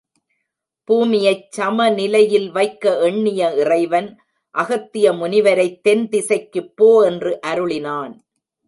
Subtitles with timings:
[0.87, 4.09] பூமியைச் சமநிலையில் வைக்க எண்ணிய இறைவன்
[4.55, 8.13] அகத்திய முனிவரைத் தென் திசைக்குப் போ என்று அருளினான்.